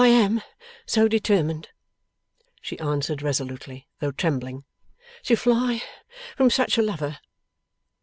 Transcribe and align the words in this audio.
'I 0.03 0.07
am 0.07 0.41
so 0.87 1.07
determined,' 1.07 1.69
she 2.59 2.79
answered 2.79 3.21
resolutely, 3.21 3.87
though 3.99 4.11
trembling, 4.11 4.65
'to 5.21 5.35
fly 5.35 5.83
from 6.35 6.49
such 6.49 6.79
a 6.79 6.81
lover. 6.81 7.19